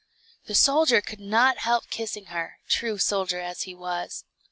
[0.47, 4.25] The soldier could not help kissing her, true soldier as he was.